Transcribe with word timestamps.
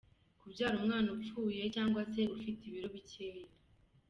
Kubyara 0.39 0.75
umwana 0.81 1.07
upfuye 1.15 1.61
cyangwa 1.75 2.01
se 2.13 2.21
ufite 2.35 2.61
ibiro 2.69 2.87
bikeya. 2.95 3.47